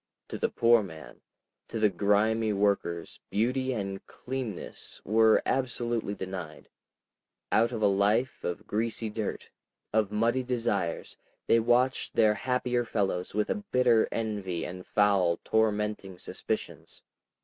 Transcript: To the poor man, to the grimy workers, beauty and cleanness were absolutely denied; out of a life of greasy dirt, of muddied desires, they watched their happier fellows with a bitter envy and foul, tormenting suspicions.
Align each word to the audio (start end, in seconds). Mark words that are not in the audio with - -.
To 0.29 0.39
the 0.39 0.49
poor 0.49 0.81
man, 0.81 1.21
to 1.67 1.79
the 1.79 1.89
grimy 1.89 2.53
workers, 2.53 3.19
beauty 3.29 3.71
and 3.71 4.03
cleanness 4.07 4.99
were 5.05 5.43
absolutely 5.45 6.15
denied; 6.15 6.69
out 7.51 7.71
of 7.71 7.83
a 7.83 7.85
life 7.85 8.43
of 8.43 8.65
greasy 8.65 9.11
dirt, 9.11 9.51
of 9.93 10.11
muddied 10.11 10.47
desires, 10.47 11.17
they 11.45 11.59
watched 11.59 12.15
their 12.15 12.33
happier 12.33 12.83
fellows 12.83 13.35
with 13.35 13.51
a 13.51 13.63
bitter 13.69 14.07
envy 14.11 14.65
and 14.65 14.87
foul, 14.87 15.37
tormenting 15.43 16.17
suspicions. 16.17 17.03